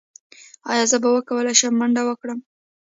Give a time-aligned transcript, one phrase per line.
[0.71, 2.39] ایا زه به وکولی شم منډه کړم؟